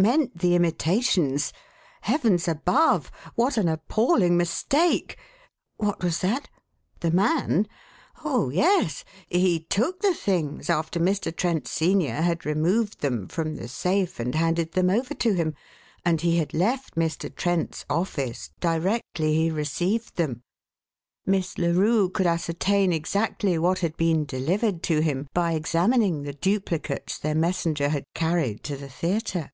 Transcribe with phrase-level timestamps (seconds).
[0.00, 1.52] Meant the imitations?
[2.02, 5.16] Heavens above, what an appalling mistake!
[5.76, 6.48] What was that?
[7.00, 7.66] The man?
[8.24, 11.34] Oh, yes; he took the things after Mr.
[11.34, 15.56] Trent, senior, had removed them from the safe and handed them over to him,
[16.04, 17.34] and he had left Mr.
[17.34, 20.42] Trent's office directly he received them.
[21.26, 27.18] Miss Larue could ascertain exactly what had been delivered to him by examining the duplicates
[27.18, 29.50] their messenger had carried to the theatre.